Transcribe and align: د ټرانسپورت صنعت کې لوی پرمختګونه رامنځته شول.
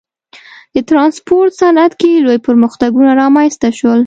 د 0.73 0.75
ټرانسپورت 0.89 1.51
صنعت 1.61 1.93
کې 2.01 2.23
لوی 2.25 2.39
پرمختګونه 2.47 3.11
رامنځته 3.21 3.69
شول. 3.77 3.99